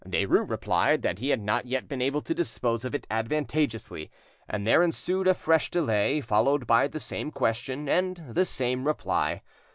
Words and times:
Derues 0.03 0.49
replied 0.49 1.03
that 1.03 1.19
he 1.19 1.29
had 1.29 1.41
not 1.41 1.67
yet 1.67 1.87
been 1.87 2.01
able 2.01 2.21
to 2.21 2.33
dispose 2.33 2.83
of 2.83 2.95
it 2.95 3.05
advantageously, 3.11 4.09
and 4.49 4.65
there 4.65 4.81
ensued 4.81 5.27
a 5.27 5.35
fresh 5.35 5.69
delay, 5.69 6.19
followed 6.21 6.65
by 6.65 6.87
the 6.87 6.99
same 6.99 7.29
question 7.29 7.87
and 7.87 8.17
the 8.27 8.43
same 8.45 8.87
reply. 8.87 9.43